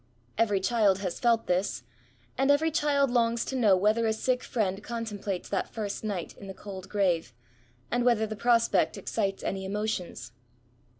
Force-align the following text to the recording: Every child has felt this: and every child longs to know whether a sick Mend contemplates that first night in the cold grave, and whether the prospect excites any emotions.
Every 0.35 0.59
child 0.59 0.97
has 0.97 1.19
felt 1.19 1.45
this: 1.45 1.83
and 2.35 2.49
every 2.49 2.71
child 2.71 3.11
longs 3.11 3.45
to 3.45 3.55
know 3.55 3.77
whether 3.77 4.07
a 4.07 4.13
sick 4.13 4.43
Mend 4.55 4.81
contemplates 4.81 5.47
that 5.49 5.69
first 5.69 6.03
night 6.03 6.35
in 6.37 6.47
the 6.47 6.55
cold 6.55 6.89
grave, 6.89 7.35
and 7.91 8.03
whether 8.03 8.25
the 8.25 8.35
prospect 8.35 8.97
excites 8.97 9.43
any 9.43 9.63
emotions. 9.63 10.31